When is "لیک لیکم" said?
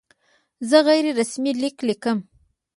1.61-2.17